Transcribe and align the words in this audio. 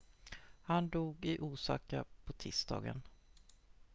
han 0.61 0.89
dog 0.89 1.25
i 1.25 1.37
osaka 1.41 2.03
på 2.25 2.33
tisdagen 2.33 3.01